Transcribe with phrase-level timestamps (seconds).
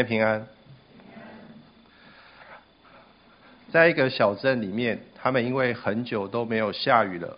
[0.00, 0.46] 太平安。
[3.70, 7.36] 在一个小镇里面，他们因为很久都没有下雨了，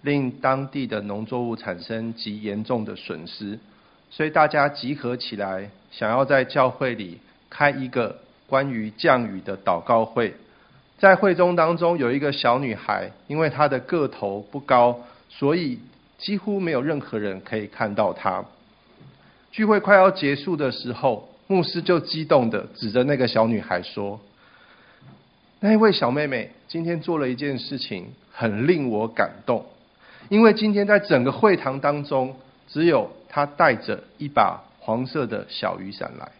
[0.00, 3.58] 令当地的农作物产生极严重的损失，
[4.10, 7.18] 所以大家集合起来，想要在教会里
[7.50, 10.34] 开一个关于降雨的祷告会。
[10.96, 14.98] 在会中当中，有一个小女孩，因为她的个头不高，
[15.28, 15.78] 所以
[16.16, 18.42] 几乎没有任何人可以看到她。
[19.52, 24.20] 聚会快要结束的时候，牧师就激动地指着那个小女孩说
[25.60, 29.64] ：“那位小妹妹今天做了一件事情，很令我感动。
[30.28, 32.36] 因为今天在整个会堂当中，
[32.68, 36.30] 只有她带着一把黄色的小雨伞来。”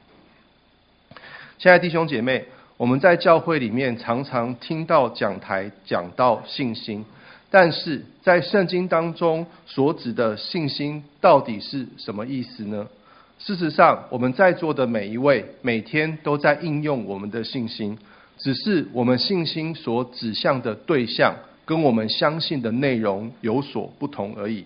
[1.58, 2.44] 亲爱的弟兄姐妹，
[2.76, 7.06] 我们在教会里面常常听到讲台讲到信心，
[7.50, 12.86] 但是在圣经当中所指的信心到底是什么意思呢？
[13.38, 17.96] 事实上，我们在座的每一位每天都在应用我们的信心，
[18.36, 24.64] 只是我们信心所指向的对象跟我们相信的内容有所不同而已。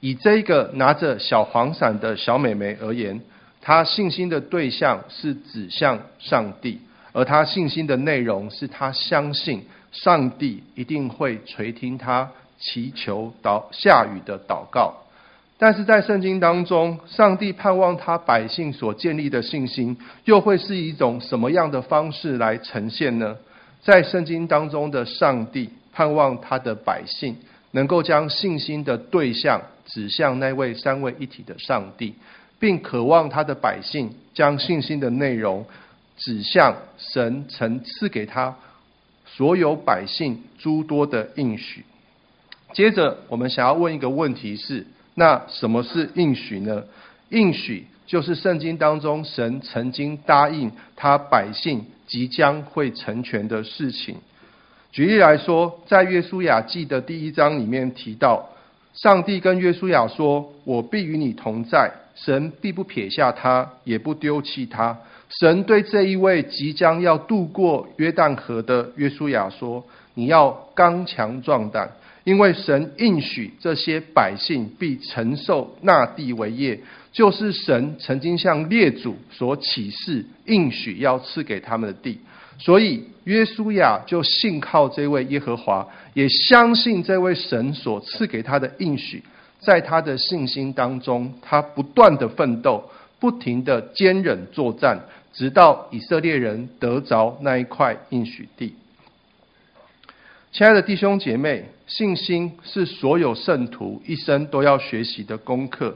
[0.00, 3.20] 以这一个拿着小黄伞的小美眉而言，
[3.60, 6.80] 她信心的对象是指向上帝，
[7.12, 14.94] 而她信心的内容是她相信上帝一定会垂听她祈求祷下雨的祷告。
[15.60, 23.36] 但是在圣经当中，上帝盼望他百姓所建立的信心，又会是一种什么样的方式来呈现呢？
[23.82, 27.36] 在圣经当中的上帝盼望他的百姓
[27.72, 32.14] 能够将信心的对象指向那位三位一体的上帝，
[32.60, 35.66] 并渴望他的百姓将信心的内容
[36.16, 38.54] 指向神曾赐给他
[39.26, 41.84] 所有百姓诸多的应许。
[42.72, 44.86] 接着，我们想要问一个问题是。
[45.18, 46.84] 那什么是应许呢？
[47.30, 54.16] 应许就是圣经当中神曾经答应他百姓即将会成全的事情。
[54.92, 58.48] 举例来说，在约书亚记的第一章里面提到，
[58.94, 64.96] 上帝跟约书亚说：“我必与你同在，神必不撇下他，也不丢弃他。”
[65.28, 69.84] 神对这一位即将要渡过约旦河的约书亚说
[70.18, 71.92] ：“你要刚强壮胆。”
[72.24, 76.78] 因为神应许这些百姓必承受那地为业，
[77.10, 82.18] 就是神曾经向列祖所启示应许要赐给他们的地，
[82.58, 89.22] 所以约书亚就信靠这位耶和华，也相信这位神所赐给他的应许，
[89.58, 95.00] 在他的信心当中，他不断的奋斗，不停的坚忍作战，
[95.32, 98.74] 直到以色列人得着那一块应许地。
[100.50, 105.94] 亲爱的弟兄姐妹，信心是所有圣徒一生都要学习的功课。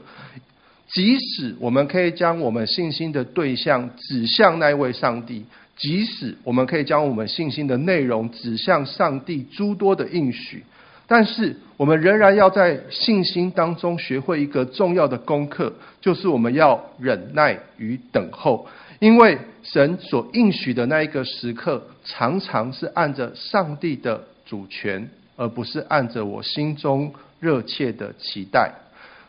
[0.87, 10.63] 即使我们可以将我们信心的对象指向那位上帝，即使我们可以将我们信心的内容指向上帝诸多的应许，
[11.07, 18.67] 但是我们仍然要在信心当中学会一个重要的功课，就是我们要忍耐与等候，
[18.99, 24.25] 因为神所应许的那一个时刻，常常是按着上帝的。
[24.45, 28.71] 主权，而不是按着我心中热切的期待。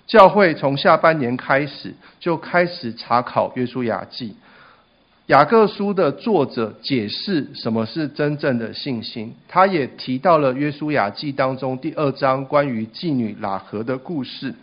[0.07, 4.37] 教会从下半年开始就开始查考约书亚记。
[5.29, 14.55] 雅各书的作者解释什么是真正的信心，他也提到了约书亚记当中第二章关于妓女喇合的故事。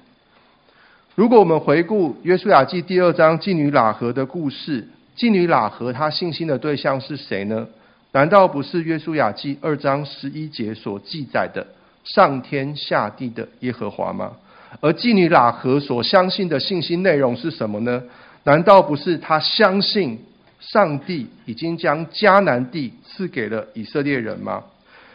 [1.16, 4.88] 如果我们回顾约书亚记第二章妓女喇合的故事，
[5.18, 7.68] 妓女喇合她信心的对象是谁呢？
[8.14, 11.66] 难道不是约书亚记二章十一节所记载的
[12.04, 14.34] 上天下地的耶和华吗？
[14.82, 18.04] 而妓女喇合所相信的信息内容是什么呢？
[18.44, 20.20] 难道不是她相信
[20.60, 24.64] 上帝已经将迦南地赐给了以色列人吗？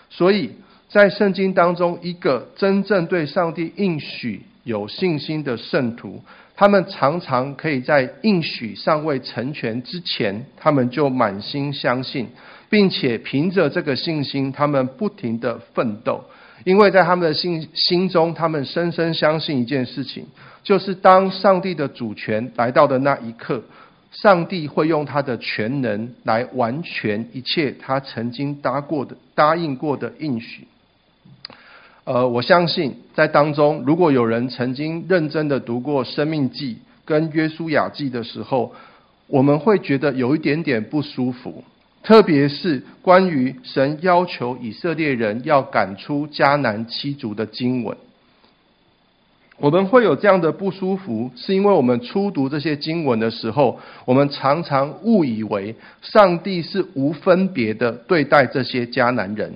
[0.08, 0.52] 所以
[0.88, 6.22] 在圣经当中，一个真正对上帝应许有信心的圣徒，
[6.54, 12.28] 他们常常可以在应许尚未成全之前，他们就满心相信。
[12.68, 16.24] 并且凭着这个信心，他们不停地奋斗，
[16.64, 20.26] 因为在他们的心心中，他们深深相信一件事情，
[20.62, 23.62] 就是当上帝的主权来到的那一刻，
[24.10, 30.66] 上帝会用他的全能来完全一切他曾经答过的、答应过的应许。
[32.04, 36.74] 呃，我相信在当中，如果有人曾经认真的读过《生命记》
[37.04, 38.72] 跟《约书亚记》的时候，
[39.26, 41.64] 我们会觉得有一点点不舒服。
[42.06, 47.98] 特别是关于神要求以色列人要赶出迦南七族的经文，
[49.56, 59.54] 我们会有这样的不舒服，是因为我们初读这些经文的时候，我们常常误以为上帝是无分别的对待这些迦南人。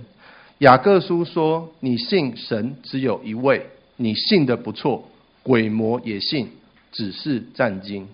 [0.59, 5.09] 雅各书说：“你信神只有一位，你信的不错，
[5.45, 6.49] 鬼魔也信，
[6.91, 8.09] 只是战惊。”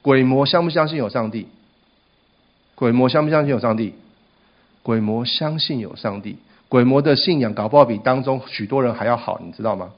[0.00, 1.48] 鬼魔相不相信有上帝？
[2.82, 3.94] 鬼魔相不相信有上帝？
[4.82, 6.36] 鬼魔相信有上帝。
[6.68, 9.90] 鬼魔的信仰搞不好比当中许多人还要好，你知道吗？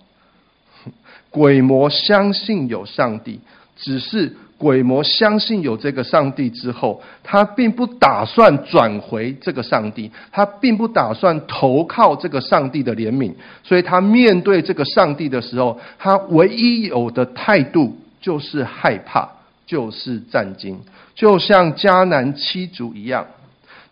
[1.30, 3.40] 鬼魔相信有上帝，
[3.74, 13.32] 只是鬼魔相信有这个上帝之后，他并不打算转回这个上帝，他并不打算投靠这个上帝的怜悯，
[13.62, 19.26] 所以他面对这个上帝的时候，他唯一有的态度就是害怕，
[19.66, 20.78] 就是战惊，
[21.14, 23.26] 就像迦南七族一样。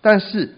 [0.01, 0.55] 但是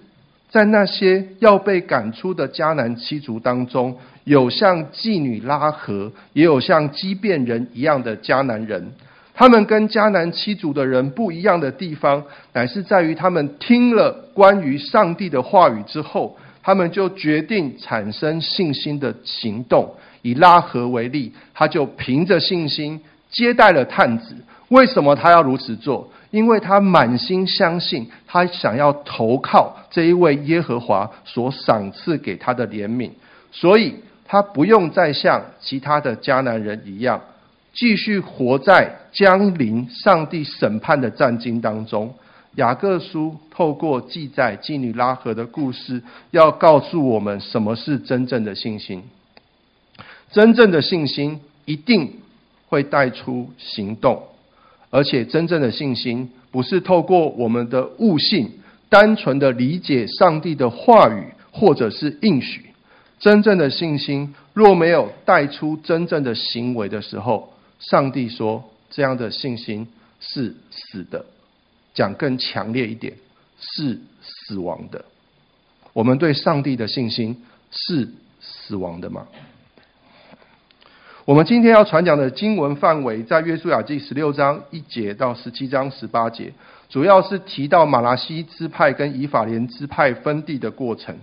[0.51, 8.93] 在那些要被赶出的迦南七族当中，有像妓女拉合，也有像畸变人一样的迦南人。
[9.35, 12.23] 他们跟迦南七族的人不一样的地方，
[12.53, 19.93] 乃是在于他们听了关于上帝的话语之后，他们就决定产生信心的行动。
[20.23, 24.35] 以拉合为例，他就凭着信心接待了探子。
[24.69, 26.11] 为什么他要如此做？
[26.31, 33.11] 因为他满心相信，他想要投靠这一位耶和华所赏赐给他的怜悯，
[33.51, 33.97] 所以。
[34.27, 37.21] 他不用再像其他的迦南人一样，
[37.75, 42.13] 继续活在将临上帝审判的战经当中。
[42.55, 49.05] 雅各书透过记载妓女拉合的故事，要告诉我们什么是真正的信心。
[50.33, 52.21] 真正的信心一定
[52.69, 54.23] 会带出行动，
[54.95, 58.49] 而且真正的信心不是透过我们的悟性，
[58.89, 62.67] 单纯的理解上帝的话语或者是应许。
[63.19, 69.89] 真正的信心若没有带出真正的行为的时候，上帝说这样的信心
[70.21, 71.27] 是死的。
[71.93, 73.15] 讲更强烈一点，
[73.59, 75.05] 是死亡的。
[75.93, 77.43] 我们对上帝的信心
[77.73, 78.09] 是
[78.41, 79.27] 死亡的吗？
[81.27, 86.53] 我们今天要传讲的经文范围在约书亚记十六章一节到十七章十八节，
[86.91, 91.17] 主要是提到玛拉西支派跟以法莲支派分地的过程。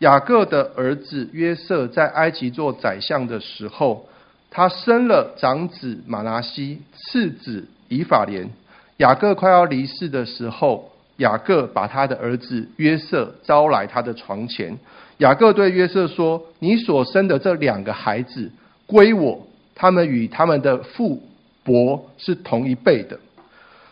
[0.00, 4.06] 雅各的儿子约瑟在埃及做宰相的时候，
[4.50, 8.50] 他生了长子玛拉西，次子以法莲。
[8.98, 14.78] 雅各快要离世的时候，雅各把他的儿子约瑟招来他的床前。
[15.16, 18.52] 雅各对约瑟说：“你所生的这两个孩子
[18.88, 19.46] 归我，
[19.76, 21.22] 他们与他们的父
[21.62, 23.20] 伯是同一辈的。”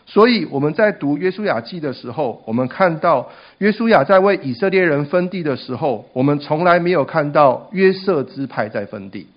[0.09, 9.27] 所以我们在读约书亚记的时候，我们看到约书亚在为以色列人分地的时候，我们从来没有看到约瑟支派在分地，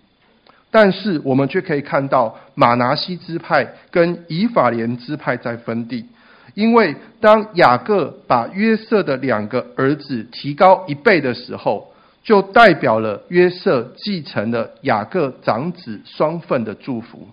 [0.71, 6.07] 但是我们却可以看到玛拿西支派跟以法莲支派在分地，
[6.55, 11.90] 因为当雅各把约瑟的两个儿子提高一倍的时候，
[12.23, 17.29] 就代表了约瑟继承了雅各长子双份的祝福，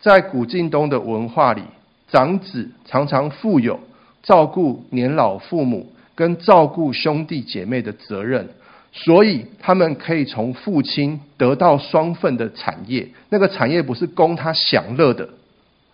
[0.00, 1.62] 在古近东的文化里。
[2.08, 3.80] 长子常常负有
[4.22, 8.50] 照顾年老父母跟照顾兄弟姐妹的责任，
[8.92, 13.08] 所以他们可以从父亲得到双份的产业。
[13.30, 15.26] 那个产业不是供他享乐的，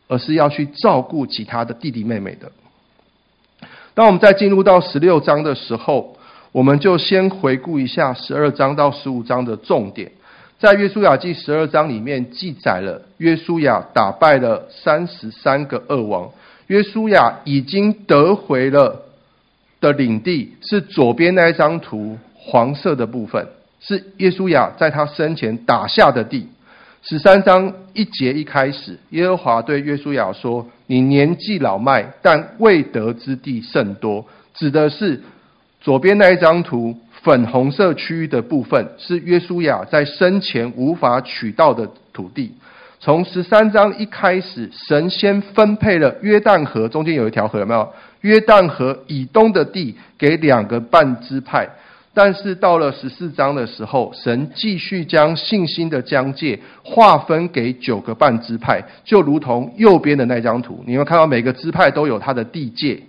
[0.09, 2.51] 而是要去照顾其他的弟弟妹妹的。
[3.95, 6.18] 当我们在进入到十六章的时候，
[6.53, 10.13] 我们就先回顾一下十二章到十五章的重点。
[10.59, 16.31] 在约书亚记十二章里面记载了约书亚打败了三十三个恶王，
[16.67, 19.05] 约书亚已经得回了
[19.81, 23.47] 的领地是左边那一张图黄色的部分，
[23.81, 26.49] 是约书亚在他生前打下的地。
[27.03, 35.23] 十三章一节一开始，耶和华对约书亚说：“你年纪老迈，但未得之地甚多。”指的是
[35.89, 36.95] 左边那一张图。
[37.23, 42.53] 粉红色区域的部分是约书亚在生前无法取到的土地。
[43.01, 47.91] 从十三章一开始，神先分配了约旦河中间有一条河，有没有？
[48.21, 51.67] 约旦河以东的地给两个半支派。
[52.13, 63.01] 但是到了十四章的时候，神继续将信心的疆界划分给九个半支派，就如同右边的那张图，你会看到每个支派都有它的地界。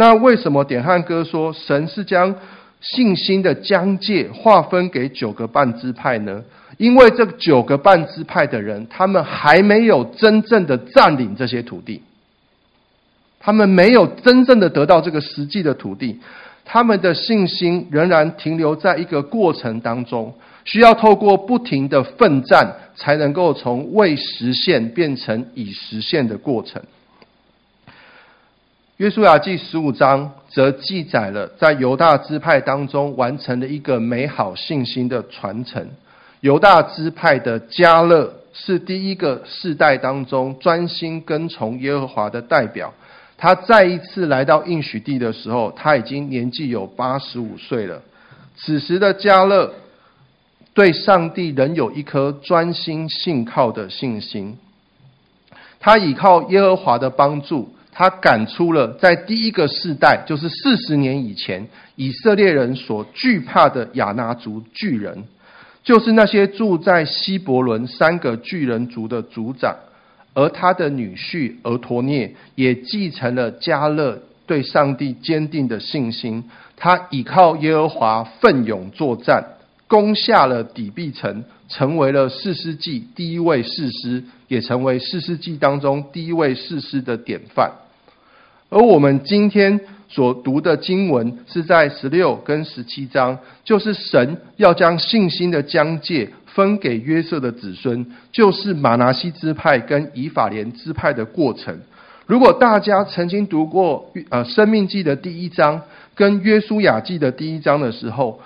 [0.00, 2.34] 那为什么点汉哥说神是将
[2.80, 6.42] 信心的疆界划分给九个半支派呢？
[6.78, 12.00] 因为这九个半支派的人，他们还没有真正的占领这些土地，
[13.38, 16.18] 他们没有真正的得到这个实际的土地，
[16.64, 20.32] 他们的信心仍然停留在一个过程当中。
[20.64, 26.80] 需要透过不停的奋战，才能够从未实现变成已实现的过程。
[29.00, 35.88] 约书亚记十五章则记载了在犹大支派当中完成的一个美好信心的传承。
[36.40, 42.92] 犹大支派的迦勒是第一个世代当中专心跟从耶和华的代表。
[43.38, 48.02] 他再一次来到应许地的时候，他已经年纪有八十五岁了。
[48.54, 49.72] 此时的迦勒
[50.74, 54.58] 对上帝仍有一颗专心信靠的信心。
[55.78, 57.72] 他倚靠耶和华的帮助。
[57.92, 61.66] 他赶出了在第一个世代，就是四十年以前，
[61.96, 65.24] 以色列人所惧怕的亚拿族巨人，
[65.82, 69.76] 就是那些住在希伯伦三个巨人族的族长，
[70.34, 76.44] 而他的女婿俄陀聂也继承了加勒对上帝坚定的信心，
[76.76, 79.44] 他倚靠耶和华奋勇作战，
[79.90, 84.24] 攻下了底壁城，成为了四世记第一位士师。
[84.50, 87.70] 也成为四世记当中第一位士师的典范，
[88.68, 89.78] 而我们今天
[90.08, 101.78] 所读的经文是在十六跟十七章，就是神要将信心的疆界分给约瑟的子孙，就是马拿西支派跟以法莲支派的过程。
[102.26, 105.80] 如果大家曾经读过呃生命记的第一章
[106.16, 108.40] 跟约书亚记的第一章的时候，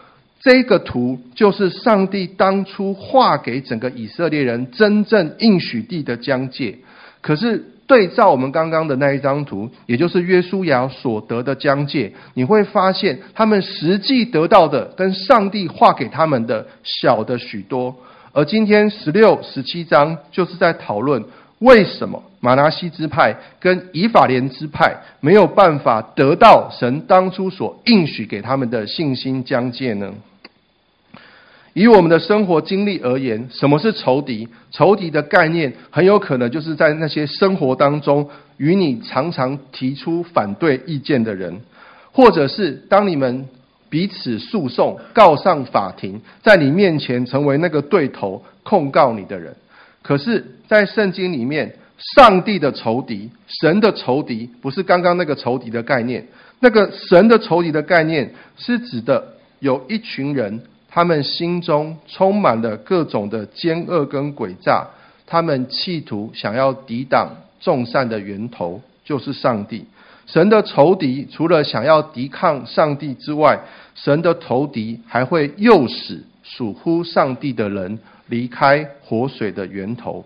[0.44, 6.76] 这个图就是上帝当初画给整个以色列人真正应许地的疆界。
[7.22, 17.96] 可是对照我们刚刚的那一张图，也就是约书亚所得的疆界，你会发现他们实际得到的跟上帝画给他们的小的许多。
[18.32, 21.24] 而今天十六、十七章就是在讨论
[21.60, 30.12] 为什么玛拿西支派跟以法莲支派没有办法得到神当初所应许给他们的信心疆界呢？
[31.74, 34.48] 以我们的生活经历而言，什么是仇敌？
[34.70, 41.60] 仇敌的概念很有可能就是在那些生活当中与你常常提出反对意见的人，
[42.12, 43.48] 或者是当你们
[43.90, 49.54] 彼此诉讼、告上法庭，在你面前成为那个对头控告你的人。
[50.02, 51.74] 可是，在圣经里面，
[52.14, 56.24] 上帝的仇敌、神的仇敌，不是刚刚那个仇敌的概念。
[56.60, 60.62] 那个神的仇敌的概念，是指的有一群人。
[60.94, 64.86] 他们心中充满了各种的奸恶跟诡诈，
[65.26, 69.86] 他们企图想要抵挡众善的源头，就是上帝。
[70.28, 73.58] 神的仇敌除了想要抵抗上帝之外，
[73.96, 77.98] 神的仇敌还会诱使属乎上帝的人
[78.28, 80.24] 离开活水的源头。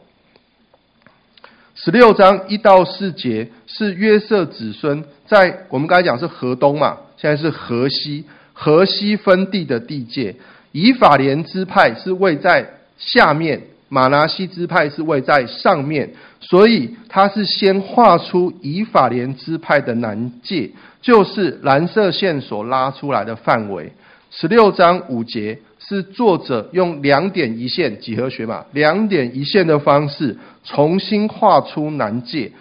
[1.74, 10.36] 十六章一到四节是约瑟子孙在我们刚才讲是河东嘛，现在是河西，河西分地的地界。
[10.72, 16.10] 以法莲支派是位在下面，玛拿西支派是位在上面，
[16.40, 20.70] 所以他是先画出以法莲支派的南界，
[21.00, 23.92] 就是蓝色线所拉出来的范围。
[24.30, 32.52] 十六章五节是作者用两点一线几何学嘛，两点一线的方式重新画出南界。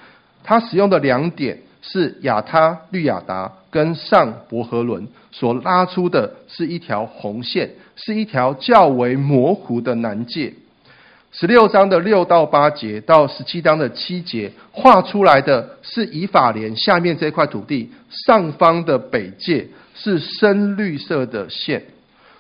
[0.45, 7.69] 他使用的两点是亚他绿亚达跟上伯和伦所拉出的是一条红线。
[7.99, 10.53] 是一条较为模糊的南界。
[11.31, 17.89] 十六章的六到八节到十七章的七节画出来的是以法莲下面这块土地
[18.27, 21.81] 上方的北界，是深绿色的线。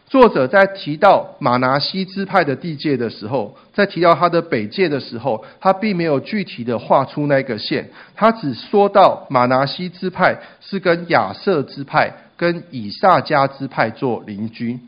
[0.07, 14.79] 作者在提到马拿西支派的地界的时候，在提到他的北界的时候，他并没有具体的画出那个线，他只说到马拿西支派是跟亚设支派跟以萨迦支派做邻居。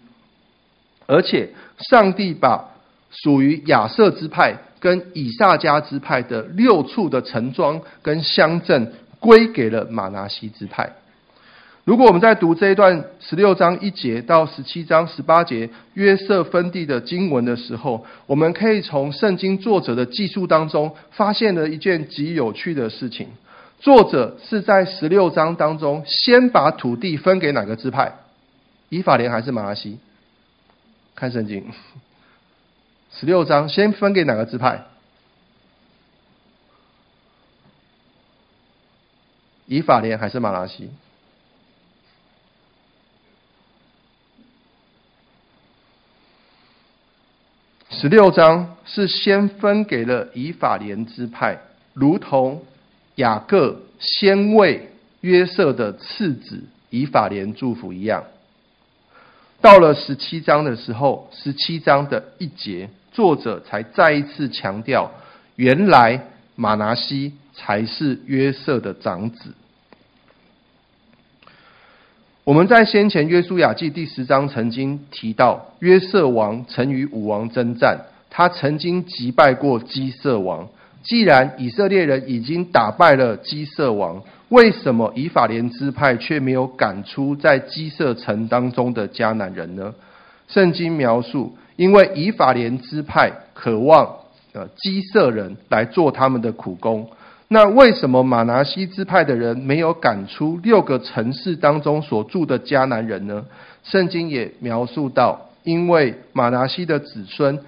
[1.06, 1.50] 而且，
[1.90, 2.70] 上帝把
[3.10, 10.94] 属于亚设支派跟以萨迦支派的六处的城庄跟乡镇归给了马拿西支派。
[11.90, 23.30] 如果我们在读这一段十六章一节到十七章十八节约瑟分地的经文的时候，我们可以从圣经作者的记述当中发现了一件极有趣的事情：
[23.80, 28.14] 作者是在十六章当中先把土地分给哪个支派？
[28.90, 29.98] 以法莲还是玛拉西？
[31.16, 31.72] 看圣经，
[33.12, 34.86] 十六章先分给哪个支派？
[39.66, 40.92] 以法莲还是玛拉西？
[48.02, 51.60] 十六章是先分给了以法莲支派，
[51.94, 52.64] 如同
[53.16, 54.90] 雅各先为
[55.20, 58.24] 约瑟的次子以法莲祝福一样。
[59.60, 65.12] 到了十七章的时候，十七章的一节，作者才再一次强调，
[65.58, 69.54] 原来玛拿西才是约瑟的长子。
[72.50, 78.00] 我们在先前约书亚记第十章曾经提到，约瑟王曾与武王征战，
[78.32, 80.68] 他曾经击败过基色王。
[81.04, 89.94] 既然以色列人已经打败了基色王，为什么以法莲支派却没有赶出在基色城当中的迦南人呢？
[90.48, 94.12] 圣经描述，因为以法莲支派渴望
[94.54, 97.08] 呃基色人来做他们的苦工。
[97.50, 103.46] 那为什么马拿西支派的人没有赶出六个城市当中所住的迦南人呢？
[103.84, 107.60] 圣经也描述到，因为马拿西的子孙。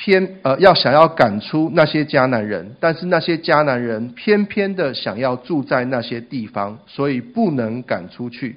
[0.00, 8.54] 偏呃要想要赶出那些迦南人，但是那些迦南人偏偏的想要住在那些地方，所以不能赶出去。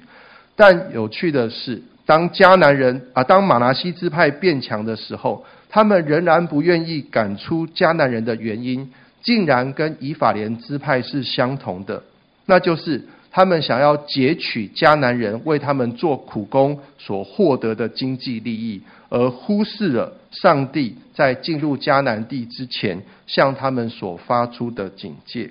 [0.54, 12.02] 但有趣的是，当迦南人啊，当马拿西支派变强的时候，他们仍然不愿意赶出迦南人的原因，竟然跟以法莲支派是相同的，
[12.46, 18.82] 那就是他们想要截取迦南人为他们做苦工所获得的经济利益。
[19.08, 25.50] 而忽视了上帝在进入迦南地之前向他们所发出的警戒。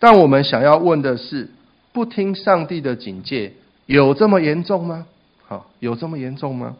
[0.00, 1.48] 但我们想要问的是：
[1.92, 3.52] 不听上帝的警戒，
[3.86, 5.06] 有这么严重吗？
[5.46, 6.74] 好，有这么严重吗？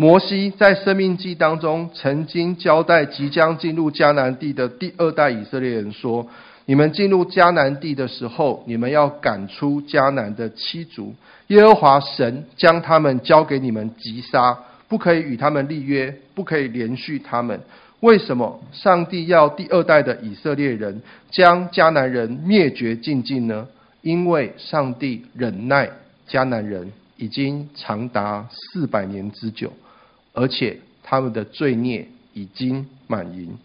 [0.00, 6.24] 摩西在生命记当中曾经交代即将进入迦南地的第二代以色列人说。
[6.66, 11.12] 你们进入迦南地的时候，你们要赶出迦南的七族。
[11.48, 17.60] 耶和华神将他们交给你们击杀，不可以与他们立约，不可以连续他们。
[17.98, 21.02] 为什么上帝要第二代的以色列人
[21.32, 23.66] 将迦南人灭绝净尽呢？
[24.02, 25.90] 因为上帝忍耐
[26.28, 29.72] 迦南人已经长达四百年之久，
[30.38, 33.58] 而且他们的罪孽已经满盈。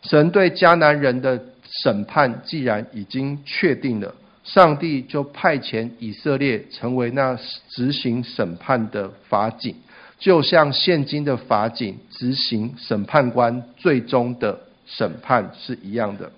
[0.00, 1.38] 神对迦南人的
[1.82, 7.38] 审判既然已经确定了，上帝就派遣以色列成为那
[7.68, 9.74] 执行审判的法警，
[10.18, 16.30] 就像现今的法警执行审判官最终的审判是一样的。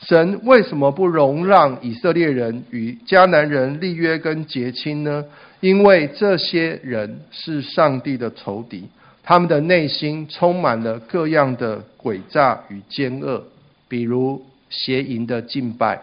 [0.00, 5.24] 神为什么不容让以色列人与迦南人立约跟结亲呢？
[5.60, 8.88] 因为这些人是上帝的仇敌，
[9.22, 13.44] 他们的内心充满了各样的诡诈与奸恶，
[13.88, 14.44] 比如。
[14.74, 16.00] 邪淫的敬拜、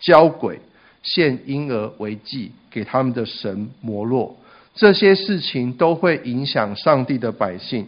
[0.00, 0.58] 交鬼、
[1.04, 4.36] 献婴儿为祭给他们的神摩洛，
[4.74, 7.86] 这些事情都会影响上帝的百姓。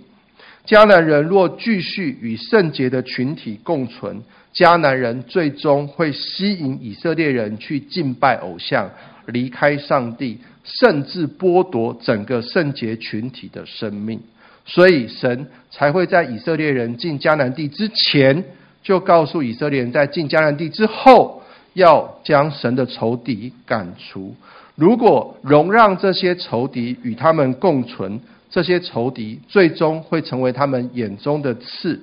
[0.65, 4.23] 迦南人若继续与圣洁的群体共存，
[4.55, 8.89] 迦南人最终会吸引以色列人去敬拜偶像，
[9.27, 14.21] 离开上帝，甚至剥夺整个圣洁群体的生命。
[14.65, 18.45] 所以神才会在以色列人进迦南地之前。
[18.83, 21.43] 就告诉以色列人，在进迦南地之后，
[21.75, 24.35] 要将神的仇敌赶除。
[24.75, 28.19] 如果容让这些仇敌与他们共存，
[28.49, 32.01] 这些仇敌最终会成为他们眼中的刺，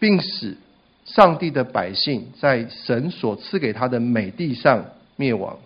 [0.00, 0.56] 并使
[1.04, 5.56] 上帝的百姓在神所赐给他的美地上灭亡。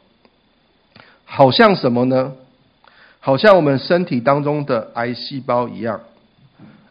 [1.24, 2.34] 好像什么呢？
[3.18, 6.02] 好像我们身体当中的癌细胞一样。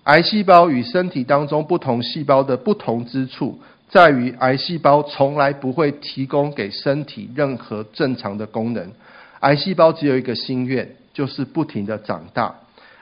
[0.04, 3.60] 癌细胞与身体当中不同细胞的不同之处，
[3.90, 8.92] 在于癌细胞从来不会提供给身体任何正常的功能。
[9.42, 12.56] 癌细胞只有一个心愿，就是不停地长大。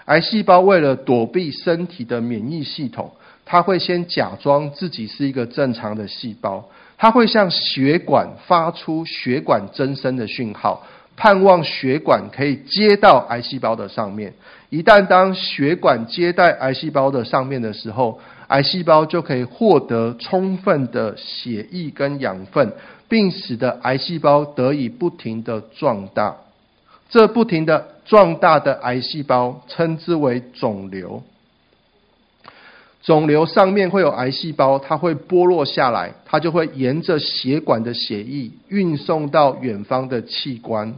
[0.06, 3.12] 癌细胞为了躲避身体的免疫系统，
[3.46, 10.86] 它会先假装自己是一个正常的细胞，它会向血管发出血管增生的讯号。
[11.18, 14.34] 盼望血管可以接到癌细胞的上面，
[14.70, 22.72] 一旦当血管接在癌细胞的上面的时候，癌细胞就可以获得充分的血液跟养分，
[23.10, 26.38] 并使得癌细胞得以不停的壮大。
[27.10, 31.24] 这不停的壮大的癌细胞称之为肿瘤。
[33.08, 40.94] 肿瘤上面会有癌细胞，它会剥落下来，它就会沿着血管的血液运送到远方的器官，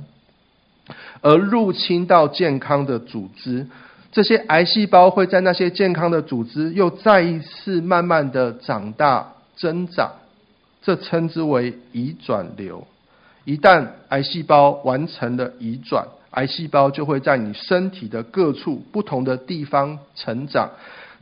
[1.22, 3.68] 而入侵到健康的组织。
[4.12, 10.14] 这些癌细胞会在那些健康的组织又再一次慢慢的长大增长，
[10.82, 12.88] 这称之为移转瘤。
[13.46, 20.72] 一旦癌细胞完成了移转，癌细胞就会在你身体的各处不同的地方成长。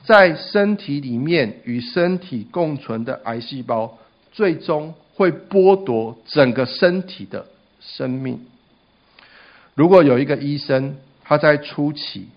[0.08, 3.98] 在身体里面与身体共存的癌细胞，
[4.32, 7.46] 最终会剥夺整个身体的
[7.82, 8.40] 生命。
[9.76, 12.30] 如果有一个医生，他在初期，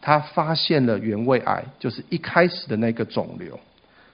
[0.00, 3.60] 他发现了原位癌，就是一开始的那个肿瘤，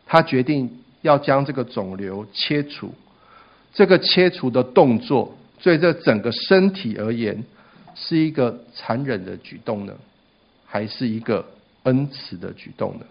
[0.07, 0.69] 他决定
[1.03, 2.93] 要将这个肿瘤切除。
[3.73, 7.45] 这个切除的动作，对这整个身体而言，
[7.95, 9.95] 是一个残忍的举动呢，
[10.67, 11.47] 还是一个
[11.85, 13.07] 恩慈的举动呢？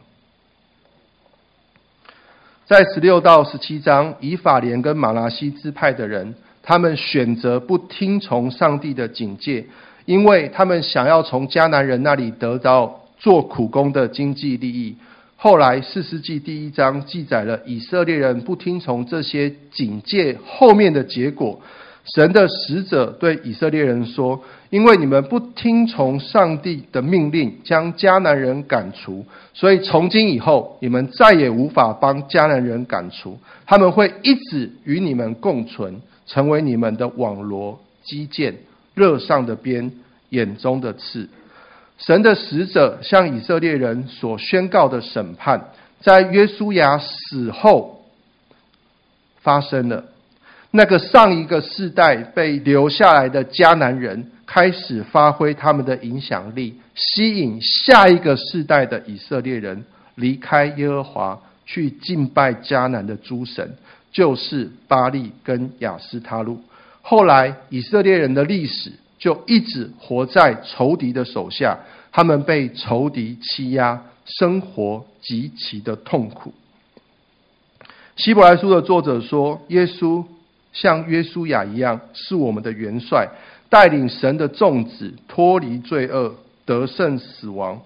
[2.65, 9.65] 在十六到十七章，以法莲跟马拿西支派的人，他们选择不听从上帝的警戒，
[10.05, 14.95] 因为他们想要从迦南人那里得到做苦工的经济利益。
[15.35, 21.59] 后来四世纪第一章记载了以色列人不听从这些警戒后面的结果。
[22.05, 33.39] 神的使者对以色列人说：“因为你们不听从上帝的命令，将迦南人赶除，所以从今以后，你们再也无法帮迦南人赶除。
[33.65, 38.53] 他们会一直与你们共存，成为你们的网罗、机槛、
[38.95, 39.93] 肋上的鞭、
[40.29, 41.29] 眼中的刺。”
[41.97, 45.69] 神的使者向以色列人所宣告的审判，
[46.01, 48.03] 在约书亚死后
[49.41, 50.03] 发生了。
[50.75, 63.77] 那个上一个世代被留下来的迦南人开始发挥他们的影响力，吸引下一个世代的以色列人离开耶和华，去敬拜迦南的诸神，
[64.11, 66.59] 就是巴力跟亚斯他录。
[67.03, 71.77] 后来以色列人的历史就一直活在仇敌的手下，
[72.11, 76.51] 他们被仇敌欺压，生活极其的痛苦。
[78.15, 80.25] 希伯来书的作者说，耶稣。
[80.73, 83.29] 像约书亚一样，是我们的元帅，
[83.69, 86.33] 带领神的众子脱离罪恶，
[86.65, 87.79] 得胜死亡。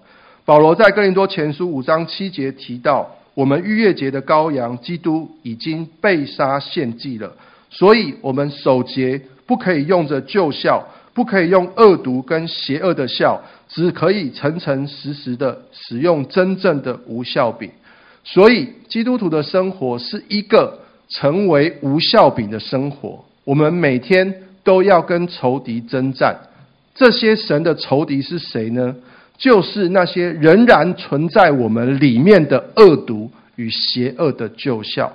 [0.46, 7.30] 保罗在哥林多前书五章七节提到，我们逾越节的羔羊基督已经被杀献祭了，
[7.68, 17.70] 所以我们守节不可以用着旧酵，不可以用恶毒跟邪恶的酵，只可以诚诚实实的使用真正的无酵饼。
[18.24, 20.87] 所以基督徒的生活是一个。
[21.08, 26.36] 成为无酵饼的生活，我们每天都要跟仇敌征战。
[26.94, 28.94] 这些神的仇敌是谁呢？
[29.36, 35.10] 就是那些仍然存在我们里面的恶毒与邪恶的旧酵。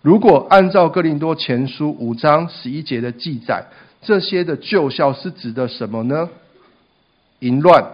[0.00, 3.66] 如果按照哥林多前书五章十一节的记载，
[4.00, 6.30] 这些的旧酵是指的什么呢？
[7.40, 7.84] 淫乱、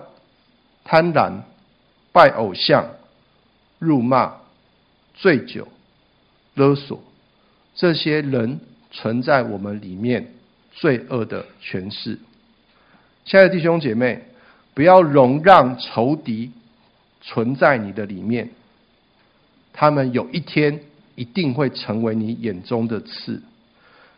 [0.84, 1.32] 贪婪、
[2.12, 2.84] 拜偶像、
[3.78, 4.34] 辱骂、
[5.14, 5.66] 醉酒、
[6.54, 7.00] 勒索。
[7.80, 10.26] 这些人存在我们里面
[10.70, 12.18] 罪恶的权势。
[13.24, 14.22] 亲爱的弟兄姐妹，
[14.74, 16.50] 不要容让仇敌
[17.22, 18.50] 存在你的里面，
[19.72, 20.80] 他们有一天
[21.14, 23.40] 一定会成为你眼中的刺。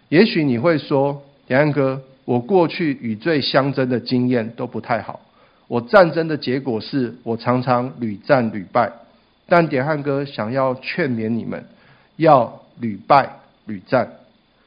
[0.09, 5.21] 也许你会说，点翰哥，我过去与罪相争的经验都不太好，
[5.69, 8.91] 我战争的结果是我常常屡战屡败。
[9.47, 11.65] 但点汉哥想要劝勉你们，
[12.17, 13.37] 要屡败。
[13.67, 14.11] 屡战，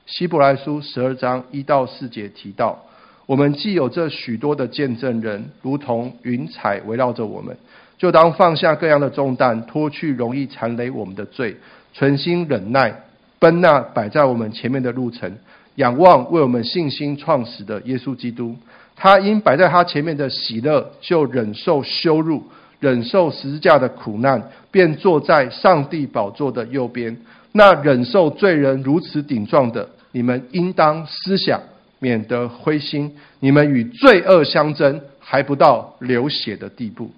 [0.05, 2.83] 希伯来书十二章一到四节提到，
[3.25, 7.57] 我们既有这许多的见证人，如同云彩围绕着我们，
[7.97, 11.57] 就当放下各样的重担，脱去容易缠累我们的罪，
[11.93, 13.03] 存心忍耐，
[13.39, 15.37] 奔那摆在我们前面的路程，
[15.75, 18.55] 仰望为我们信心创始的耶稣基督。
[18.95, 22.43] 他因摆在他前面的喜乐，就忍受羞辱，
[22.79, 27.17] 忍受十字架的苦难，便坐在上帝宝座的右边。
[27.57, 31.61] 那忍受罪人如此顶撞的，你们应当思想，
[31.99, 33.15] 免得灰心。
[33.39, 37.11] 你们与罪恶相争，还不到流血的地步。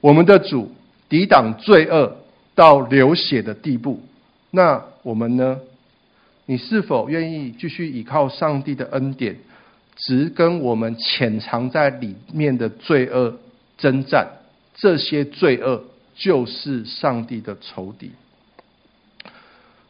[0.00, 0.72] 我们的主
[1.08, 2.16] 抵挡罪恶
[2.56, 4.02] 到流血的地步，
[4.50, 5.60] 那我们呢？
[6.46, 9.36] 你是否愿意继续依靠上帝的恩典，
[9.94, 13.38] 只跟我们潜藏在里面的罪恶
[13.78, 14.26] 征战？
[14.74, 15.84] 这些罪恶
[16.16, 18.10] 就是上帝的仇敌。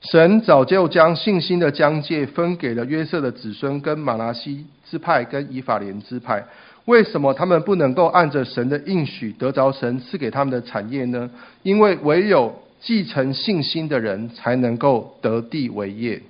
[0.00, 6.44] 神早就将信心的疆界分给了约瑟的子孙跟马拿西支派跟以法莲支派。
[6.84, 11.28] 为什么他们不能够按着神的应许得着神赐给他们的产业呢？
[11.64, 16.22] 因为唯有继承信心的人才能够得地为业。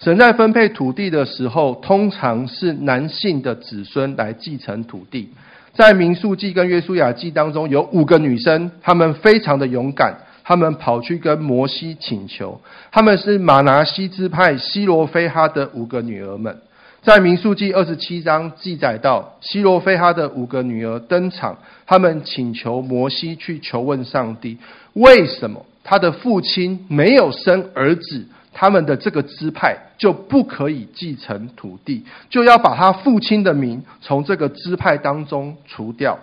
[0.00, 5.30] 神在分配土地的时候，通常是男性的子孙来继承土地。
[5.72, 10.18] 在民数记跟约书亚记当中，有五个女生，她们非常的勇敢。
[10.44, 12.60] 他们跑去跟摩西请求，
[12.92, 16.56] 他们是马拿西支派西罗非哈的五个女儿们。
[17.02, 24.56] 在民数记二十七章记载到，西罗非哈的五个女儿登场，他们请求摩西去求问上帝，
[24.94, 36.18] 为什么他的父亲没有生儿子他们的这个支派就不可以继承土地，就要把他父亲的名从这个支派当中除掉。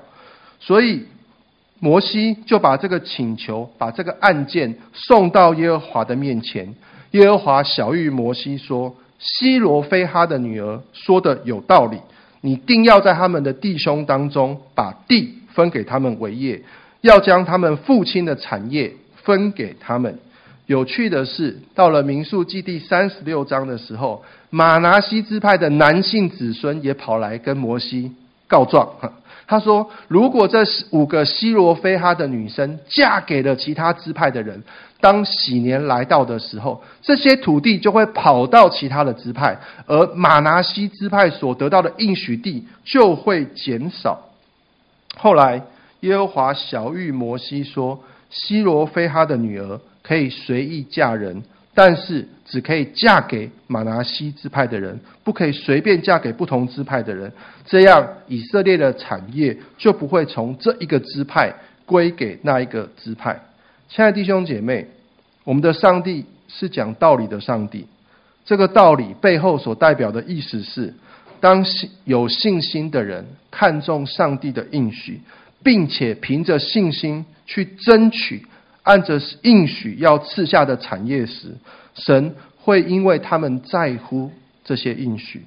[0.59, 1.05] 所以
[1.83, 6.75] 摩西就把这个请求，把这个案件送到耶和华的面前。
[7.09, 11.97] 耶和华晓諭摩西说：“西罗非哈的女儿说的有道理，
[12.41, 16.61] 你定要在他们的弟兄当中把地分给他们为业，
[17.01, 20.19] 要将他们父亲的产业分给他们。”
[20.67, 28.13] 有趣的是，到了民数记第三十六章的时候，玛拿西支派的男性子孙也跑来跟摩西
[28.47, 28.87] 告状。
[29.51, 30.59] 他说：“如果这
[30.91, 34.63] 五个西罗非哈的女生嫁给了其他支派的人，
[35.01, 44.29] 当禧年来到的时候，这些土地就会跑到其他的支派，而玛拿西支派所得到的应许地就会减少。”
[45.19, 45.61] 后来，
[45.99, 57.31] 耶和华晓諭摩西说：“西罗非哈的女儿。”可以随意嫁人，但是只可以嫁给马拿西支派的人，不可以随便嫁给不同支派的人。
[57.65, 61.53] 这样以色列的产业就不会从这一个支派
[61.85, 63.39] 归给那一个支派。
[63.87, 64.87] 亲爱的弟兄姐妹，
[65.45, 67.87] 我们的上帝是讲道理的上帝。
[68.43, 70.93] 这个道理背后所代表的意思是，
[71.39, 71.63] 当
[72.03, 75.21] 有信心的人看重上帝的应许，
[75.63, 78.45] 并且凭着信心去争取。
[78.83, 81.55] 按着应许要赐下的产业时，
[81.93, 84.31] 神会因为他们在乎
[84.63, 85.45] 这些应许，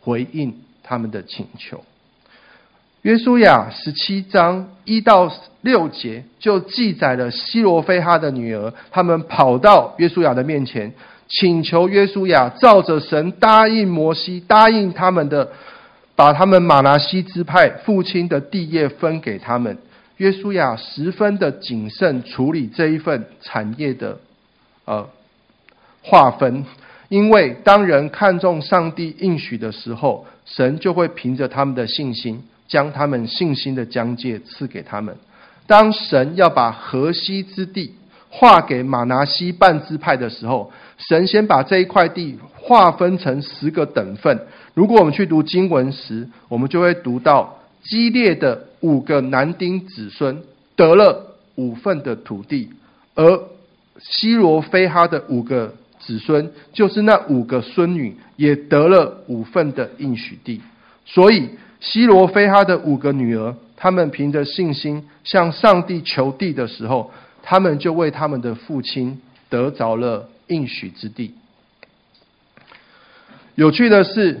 [0.00, 1.84] 回应他们的请求。
[3.02, 10.92] 约书亚十七章一到六节就记载了西罗非哈的女儿，他们跑到约书亚的面前，
[11.26, 15.50] 请求约书亚照着神答应摩西答应他们的，
[16.14, 19.78] 把他们玛拿西支派父亲的地业分给他们。
[20.20, 24.18] 约书亚十分的谨慎处理这一份产业的
[24.84, 25.08] 呃
[26.02, 26.66] 划分，
[27.08, 35.16] 因为当人看重上帝应许的时候，神就会凭着他们的信心，将他们信心的疆界赐给他们。
[35.66, 37.94] 当神要把河西之地
[38.28, 44.38] 划给马拿西半支派的时候，神先把这一块地划分成十个等份。
[44.74, 48.64] 如果我们去读经文时，我们就会读到激烈的。
[48.80, 50.42] 五个男丁子孙
[50.74, 52.70] 得了五份的土地，
[53.14, 53.48] 而
[53.98, 60.62] 西罗非哈的五个子孙，就是那五个孙女，也得了五份的应许地。
[61.04, 67.10] 所以西罗非哈的五个女儿，他们凭着信心向上帝求地的时候，
[67.42, 71.34] 他们就为他们的父亲得着了应许之地。
[73.54, 74.40] 有趣的是。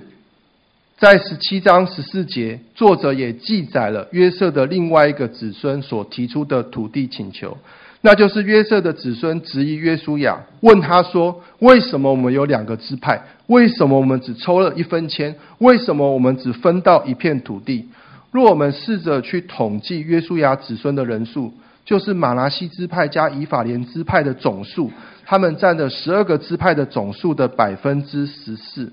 [1.00, 7.56] 在十七章十四节，作者也记载了约瑟的另外一个子孙所提出的土地请求，
[8.02, 13.18] 那就是约瑟的子孙质疑约书亚，问他说：“为什么我们有两个支派？
[13.46, 15.34] 为什么我们只抽了一分签？
[15.56, 17.88] 为什么我们只分到一片土地？”
[18.30, 21.50] 若我们试着去统计约书亚子孙的人数，
[21.86, 24.90] 就是玛拿西支派加以法莲支派的总数，
[25.24, 28.92] 他们占了十二个支派的总数的百分之十四。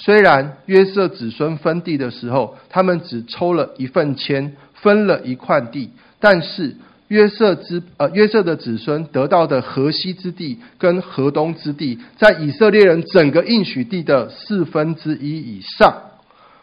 [0.00, 6.76] 虽然约瑟子孙分地的时候，他们只抽了一份签，分了一块地，但是
[7.08, 16.02] 约瑟之呃约瑟的子孙得到的河西之地跟河东之地，在以色列人整个应许地的四分之一以上。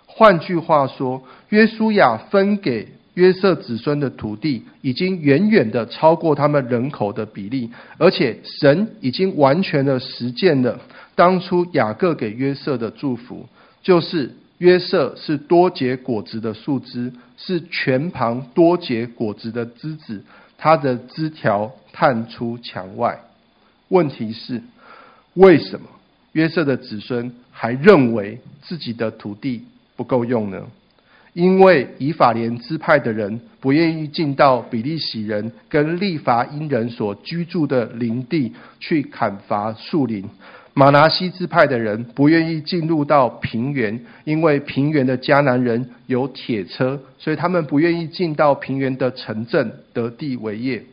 [0.06, 10.80] 换句话说，约书亚分给约瑟子孙的土地，已经远远的超过他们人口的比例，而且神已经完全的实践了。
[11.16, 13.48] 当初雅各给约瑟的祝福，
[13.82, 20.24] 就是约瑟是多结果子的树枝，是全旁多结果子的枝子，
[20.58, 23.20] 它的枝条探出墙外。
[23.88, 24.62] 问题是，
[25.36, 25.88] 为什么
[26.34, 29.64] 约瑟的子孙还认为自己的土地
[29.96, 30.68] 不够用呢？
[31.34, 40.30] 因为以法莲支派的人不愿意进到比利洗人跟利乏音人所居住的林地去砍伐树林。
[40.78, 50.84] 马拿西支派的人不愿意进入到平原，因为平原的迦南人有铁车，所以他们不愿意进到平原的城镇得地为业。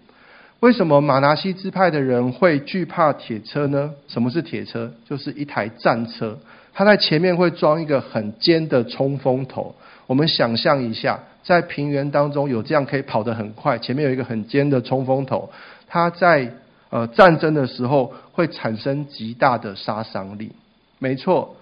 [0.60, 3.90] 为什么马拿西支派的人会惧怕铁车呢？
[4.06, 4.88] 什么是铁车？
[5.04, 6.38] 就是一台战车，
[6.72, 9.74] 它在前面会装一个很尖的冲锋头。
[10.06, 15.50] 我们想象一下，在平原当中有这样可以跑得很快，前面有一个很尖的冲锋头，
[15.88, 16.48] 它在。
[16.94, 20.52] 呃，战争的时候会产生极大的杀伤力。
[20.98, 21.56] 没错，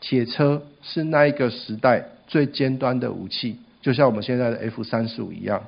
[0.00, 5.62] 铁车是那一个时代最尖端的武器，就像我们现在的 F 三十五一样。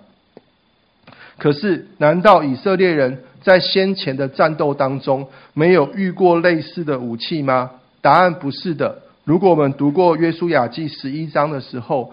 [1.38, 7.70] 可是，难道以色列人在先前的战斗当中没有遇过类似的武器吗？
[8.02, 9.02] 答案不是的。
[9.24, 12.12] 如果我们读过约书亚记十一章的时候，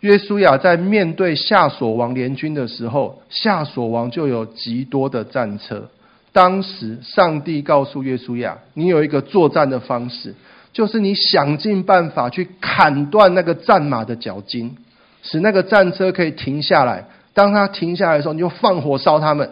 [0.00, 5.88] 约书亚在面对夏琐王联军的时候，夏琐王就有极多的战车。
[6.32, 10.34] 当时，上帝告诉约书亚：“你有一个作战的方式，
[10.72, 14.76] 就是你想尽办法去砍断那个战马的脚筋，
[15.22, 19.48] 使那个战车可以停下来。”当他停下来的时候，你就放火烧他们。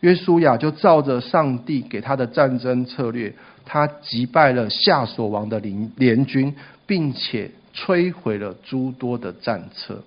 [0.00, 3.32] 约书亚就照着上帝给他的战争策略，
[3.64, 6.54] 他击败了夏所王的联联军，
[6.86, 10.02] 并且摧毁了诸多的战车。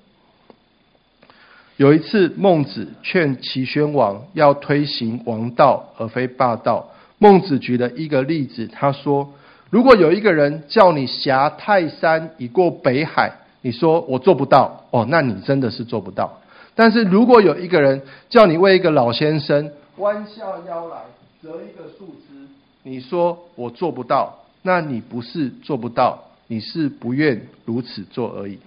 [1.78, 6.90] 有一次，孟子劝齐宣王要推行王道而非霸道。
[7.20, 9.32] 孟子举了一个例子，他说
[9.70, 16.42] ：“如果有一个人叫你挟泰山以过北海，你说我做不到，哦，那你真的是做不到。”
[16.74, 20.98] 但是如果有一个人叫你为一个老先生弯下腰来
[21.44, 22.48] 折一个树枝，
[22.82, 28.58] 你说我做不到，那你不是做不到，你是不愿如此做而已。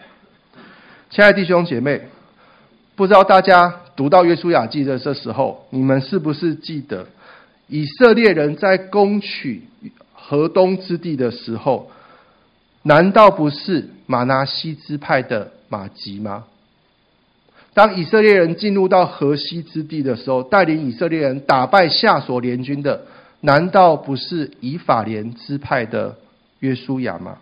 [1.10, 2.02] 亲爱的弟兄姐妹，
[3.00, 7.06] 不知道大家读到约书亚记的这时候，你们是不是记得
[7.66, 9.62] 以色列人在攻取
[10.12, 11.90] 河东之地的时候，
[12.82, 16.44] 难道不是马拿西支派的马吉吗？
[17.72, 23.06] 当以色列人进入到河西之地的时候，带领以色列人打败夏所联军的，
[23.40, 26.16] 难道不是以法莲支派的
[26.58, 27.38] 约书亚吗？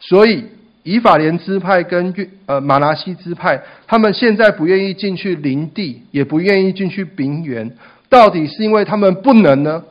[0.00, 0.46] 所以
[0.88, 7.76] 以法莲支派跟约呃马拿西支派，他们现在不愿意进去林地，也不愿意进去平原，
[8.08, 9.84] 到底是因为他们不能呢，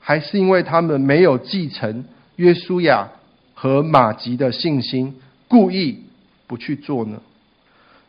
[0.00, 3.08] 还是因为他们没有继承约书亚
[3.54, 5.14] 和玛吉的信心，
[5.46, 6.02] 故意
[6.48, 7.22] 不去做呢？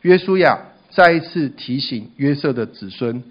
[0.02, 0.58] 约书亚
[0.90, 3.22] 再一次提醒约瑟的子孙：“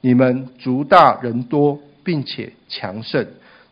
[0.00, 3.26] 你们族大人多，并且强盛。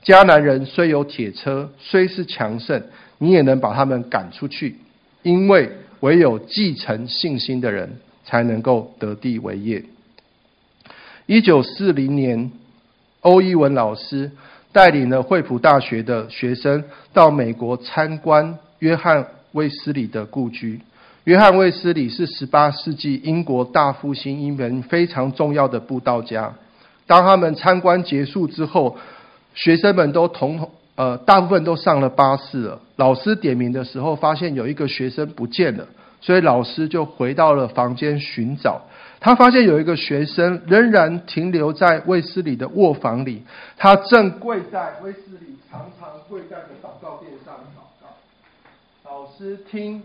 [0.05, 2.83] 迦南人虽有铁车，虽是强盛，
[3.19, 4.77] 你也能把他们赶出去，
[5.23, 9.85] 因为唯有继承信心的人，才能够得地为业。”
[11.27, 12.51] 一九四零年，
[13.21, 14.31] 欧一文老师
[14.73, 20.81] 带领了惠普大学的学生到美国参观约翰卫斯理的故居。
[21.25, 26.55] 约翰卫斯理是十八世纪英国大复兴英文非常重要的布道家。
[27.07, 28.97] 当他们参观结束之后，
[29.55, 32.81] 学生们都同呃大部分都上了巴士了。
[32.97, 35.87] 老师点名的时候，发现有一个学生不见了，
[36.21, 38.83] 所以老师就回到了房间寻找。
[39.21, 43.45] 他发现有一个学生仍然停留在卫斯理的卧房里，
[43.77, 48.09] 他正跪在卫斯理常常跪在的祷告垫上祷告。
[49.05, 50.03] 老师听。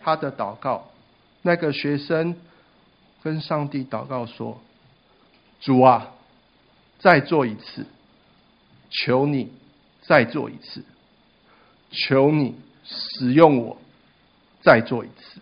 [0.00, 0.86] 他的祷告，
[1.42, 2.34] 那个学生
[3.22, 4.58] 跟上帝祷告说
[5.60, 6.12] ：“主啊，
[6.98, 7.84] 再做一次，
[8.88, 9.52] 求你
[10.08, 10.82] 再做一次，
[11.90, 13.76] 求你使用我，
[14.62, 15.40] 再做一次。”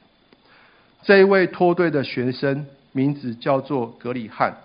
[1.05, 4.57] 这一位脱队的学生名字叫做格里汉，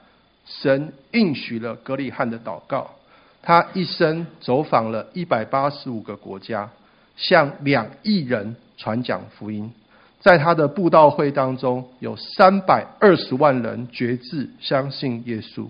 [0.48, 2.96] 神应许了格里汉的祷告，
[3.44, 6.72] 他一生走访了一百八十五个国家，
[7.16, 9.72] 向两亿人传讲福音。
[10.20, 15.68] 在他的布道会当中，有三百二十万人决志相信耶稣。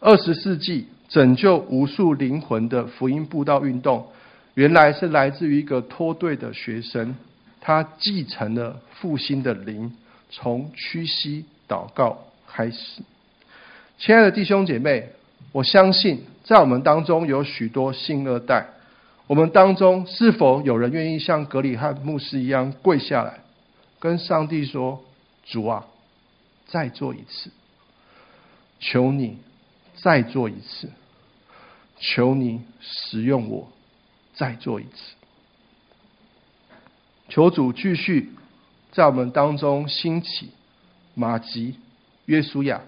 [0.00, 4.06] 二十世纪拯救无数灵魂的福音布道运动，
[4.54, 7.14] 原来是来自于一个脱队的学生，
[7.60, 9.94] 他继承了复兴的灵，
[10.30, 13.02] 从屈膝祷告开始。
[13.98, 15.10] 亲爱的弟兄姐妹，
[15.52, 18.68] 我相信在我们当中有许多信二代，
[19.26, 23.40] 我们当中是否有人愿意像格里汉牧师一样跪下来？
[23.98, 25.04] 跟上帝说
[25.44, 25.84] ：“主啊，
[26.66, 27.50] 再做一次，
[28.80, 29.36] 求你
[29.96, 30.88] 再做一次，
[32.02, 33.70] 求你使用我，
[34.34, 35.14] 再做一次。
[37.28, 38.30] 求主继续
[38.90, 40.50] 在我们当中兴起
[41.14, 41.76] 马吉、
[42.26, 42.82] 约书亚、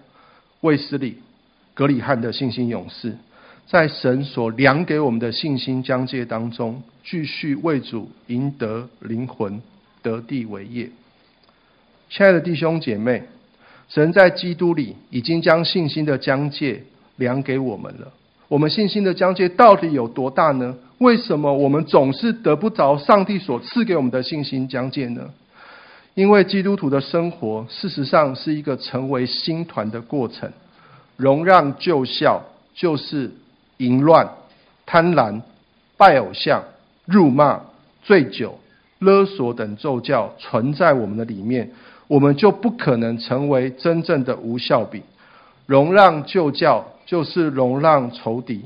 [0.60, 1.18] 卫斯理、
[1.74, 3.16] 格里翰的信心勇士，
[3.66, 9.62] 在神所量给我们的信心疆界当中，继续为主赢得灵魂，
[10.02, 10.90] 得地为业。”
[12.10, 13.22] 亲爱的弟兄姐妹，
[13.88, 16.82] 神在基督里已经将信心的疆界
[17.16, 18.12] 量给我们了。
[18.48, 20.74] 我们信心的疆界到底有多大呢？
[20.98, 25.30] 为什么我们总是得不着上帝所赐给我们的信心疆界呢？
[26.14, 30.52] 因为基督徒的生活事实上是一个成为新团的过程。
[31.16, 32.42] 容让旧效
[32.74, 33.30] 就是
[33.78, 34.28] 淫乱、
[34.84, 35.40] 贪婪、
[35.96, 36.62] 拜偶像、
[37.04, 37.60] 辱骂、
[38.02, 38.58] 醉酒、
[38.98, 41.70] 勒索等咒教存在我们的里面。
[42.06, 45.02] 我们就不可能成为真正的无酵饼。
[45.66, 48.62] 容让旧教就是容让仇敌。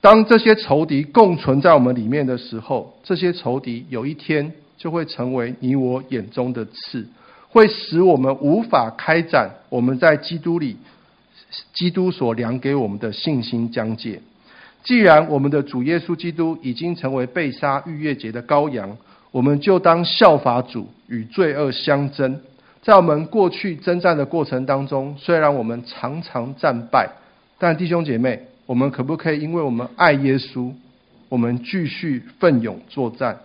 [0.00, 7.06] 当这些仇敌共存在我们里面的时候，这些仇敌有一天就会成为你我眼中的刺，
[7.48, 10.76] 会使我们无法开展我们在基督里，
[11.74, 14.22] 基督所量给我们的信心疆界。
[14.82, 18.96] 既然我们的主耶稣基督已经成为被杀逾越节的羔羊，
[19.30, 22.40] 我们就当效法主，与罪恶相争。
[22.80, 27.10] 在我们过去征战的过程当中，虽然我们常常战败，
[27.62, 30.72] 但弟兄姐妹，我们可不可以因为我们爱耶稣，
[31.28, 33.38] 我们继续奋勇作战？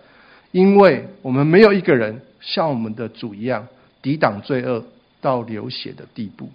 [0.52, 3.68] 因为我们没有一个人像我们的主一样
[4.00, 4.82] 抵挡罪恶
[5.20, 6.48] 到流血的地步。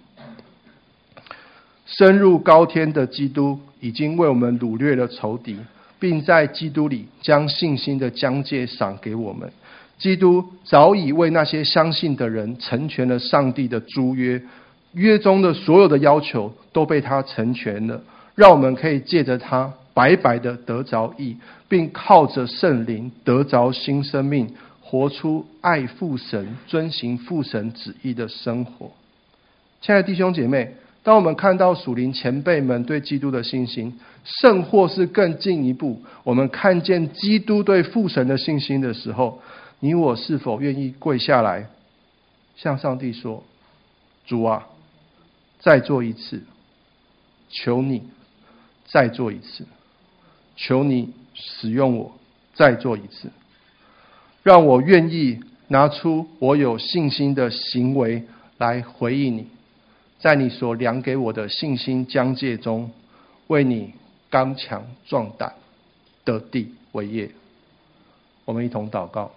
[1.86, 5.56] 升入高天的基督已经为我们掳掠了仇敌，
[6.00, 9.48] 并在基督里将信心的疆界赏给我们。
[9.98, 14.42] 基督早已为那些相信的人成全了上帝的诸约，
[14.92, 18.02] 约中的所有的要求都被他成全了，
[18.34, 21.36] 让我们可以借着他白白的得着义，
[21.68, 28.90] 并靠着圣灵得着新生命，活出爱父神、遵行父神旨意的生活。
[29.80, 39.40] 亲爱的弟兄姐妹，当我们看到属灵前辈们对基督的信心，甚或是更进一步，我们看见基督对父神的信心的时候，
[39.80, 41.66] 你我是否愿意跪下来，
[42.56, 43.42] 向上帝说
[44.24, 44.68] ：“主啊，
[45.62, 46.42] 再做一次，
[47.48, 48.02] 求你
[48.84, 49.64] 再做一次，
[50.56, 52.12] 求你使用我，
[52.52, 53.30] 再做一次，
[54.42, 58.24] 让我愿意拿出我有信心的行为
[58.58, 59.46] 来回应你，
[60.18, 62.90] 在你所量给我的信心疆界中，
[63.46, 63.94] 为你
[64.28, 65.54] 刚强壮胆，
[66.24, 67.30] 得地为业。”
[68.44, 69.30] 我们一同祷告。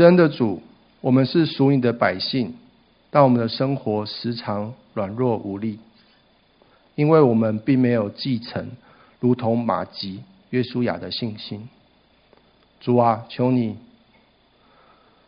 [0.00, 0.62] 施恩的主，
[1.02, 2.54] 我们是属你的百姓，
[3.10, 5.78] 但我们的生活时常软弱无力，
[6.94, 8.70] 因为我们并没有继承
[9.18, 11.68] 如同马吉、约书亚的信心。
[12.80, 13.76] 主啊，求你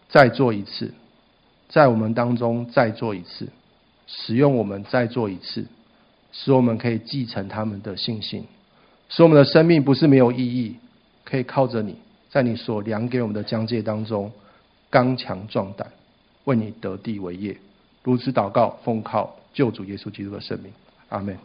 [0.09, 0.95] 再做一次，
[1.69, 3.51] 在我们当中再做一次，
[4.07, 5.67] 使用我们再做一次，
[6.33, 8.47] 使我们可以继承他们的信心，
[9.11, 10.77] 使我们的生命不是没有意义，
[11.25, 11.97] 可以靠着你，
[12.31, 14.33] 在你所量给我们的疆界当中。
[14.93, 15.91] 刚强壮胆，
[16.45, 17.57] 为你得地为业，
[18.03, 20.71] 如此祷告，奉靠救主耶稣基督的圣名，
[21.09, 21.39] 阿门。